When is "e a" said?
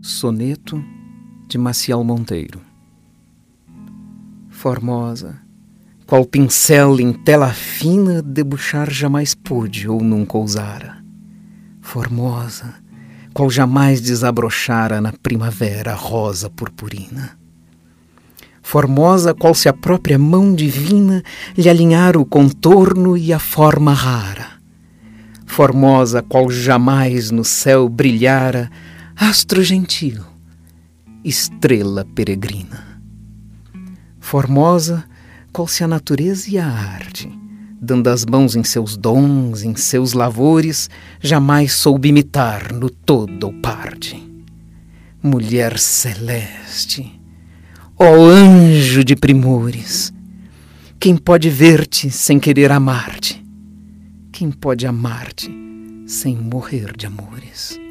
23.16-23.40, 36.48-36.64